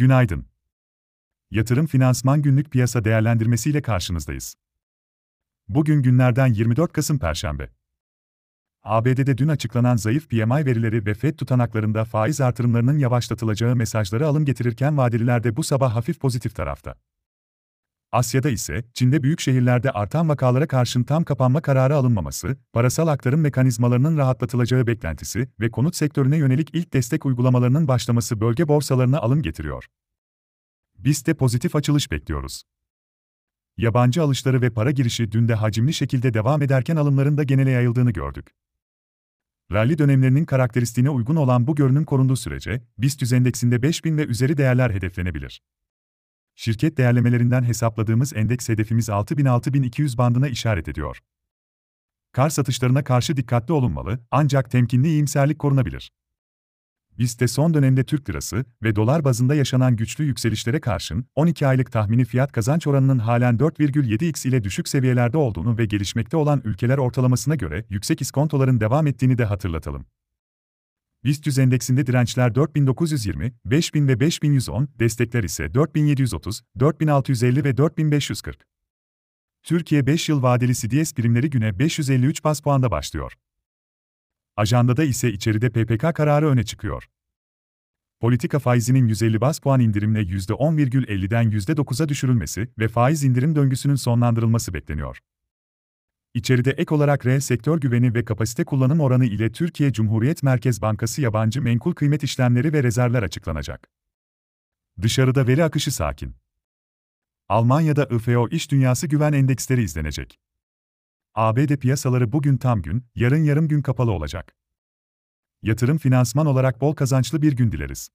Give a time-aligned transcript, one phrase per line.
[0.00, 0.46] Günaydın.
[1.50, 4.54] Yatırım Finansman Günlük Piyasa Değerlendirmesi ile karşınızdayız.
[5.68, 7.70] Bugün günlerden 24 Kasım Perşembe.
[8.82, 14.96] ABD'de dün açıklanan zayıf PMI verileri ve FED tutanaklarında faiz artırımlarının yavaşlatılacağı mesajları alım getirirken
[14.96, 16.94] vadelilerde bu sabah hafif pozitif tarafta.
[18.12, 24.18] Asya'da ise, Çin'de büyük şehirlerde artan vakalara karşın tam kapanma kararı alınmaması, parasal aktarım mekanizmalarının
[24.18, 29.86] rahatlatılacağı beklentisi ve konut sektörüne yönelik ilk destek uygulamalarının başlaması bölge borsalarına alım getiriyor.
[30.98, 32.62] Biz de pozitif açılış bekliyoruz.
[33.76, 38.10] Yabancı alışları ve para girişi dün de hacimli şekilde devam ederken alımların da genele yayıldığını
[38.10, 38.54] gördük.
[39.72, 44.90] Rally dönemlerinin karakteristiğine uygun olan bu görünüm korunduğu sürece, BIST endeksinde 5000 ve üzeri değerler
[44.90, 45.62] hedeflenebilir.
[46.60, 51.18] Şirket değerlemelerinden hesapladığımız endeks hedefimiz 6000-6200 bandına işaret ediyor.
[52.32, 56.12] Kar satışlarına karşı dikkatli olunmalı, ancak temkinli iyimserlik korunabilir.
[57.18, 62.24] BIST'te son dönemde Türk lirası ve dolar bazında yaşanan güçlü yükselişlere karşın 12 aylık tahmini
[62.24, 67.84] fiyat kazanç oranının halen 4,7x ile düşük seviyelerde olduğunu ve gelişmekte olan ülkeler ortalamasına göre
[67.90, 70.06] yüksek iskontoların devam ettiğini de hatırlatalım.
[71.24, 78.66] BIST endeksinde dirençler 4920, 5000 ve 5110, destekler ise 4730, 4650 ve 4540.
[79.62, 83.32] Türkiye 5 yıl vadeli CDS primleri güne 553 bas puanda başlıyor.
[84.56, 87.08] Ajandada ise içeride PPK kararı öne çıkıyor.
[88.20, 95.18] Politika faizinin 150 bas puan indirimle %10,50'den %9'a düşürülmesi ve faiz indirim döngüsünün sonlandırılması bekleniyor.
[96.34, 101.22] İçeride ek olarak reel sektör güveni ve kapasite kullanım oranı ile Türkiye Cumhuriyet Merkez Bankası
[101.22, 103.90] yabancı menkul kıymet işlemleri ve rezervler açıklanacak.
[105.02, 106.36] Dışarıda veri akışı sakin.
[107.48, 110.38] Almanya'da IFO İş Dünyası Güven Endeksleri izlenecek.
[111.34, 114.56] ABD piyasaları bugün tam gün, yarın yarım gün kapalı olacak.
[115.62, 118.10] Yatırım finansman olarak bol kazançlı bir gün dileriz.